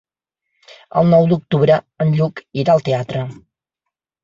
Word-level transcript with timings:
El 1.01 1.11
nou 1.15 1.27
d'octubre 1.33 1.77
en 2.07 2.15
Lluc 2.17 2.43
irà 2.65 2.77
al 2.77 2.85
teatre. 2.91 3.25